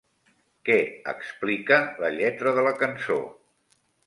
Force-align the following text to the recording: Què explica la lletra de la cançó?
Què 0.69 0.77
explica 1.13 1.79
la 2.05 2.11
lletra 2.17 2.55
de 2.57 2.65
la 2.71 2.73
cançó? 2.81 3.21